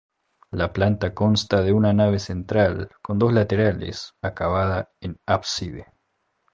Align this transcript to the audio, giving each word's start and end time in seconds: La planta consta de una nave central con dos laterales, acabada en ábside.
La 0.49 0.67
planta 0.77 1.13
consta 1.13 1.61
de 1.61 1.73
una 1.73 1.93
nave 1.93 2.17
central 2.17 2.89
con 3.03 3.19
dos 3.19 3.31
laterales, 3.33 4.13
acabada 4.23 4.89
en 4.99 5.19
ábside. 5.27 5.85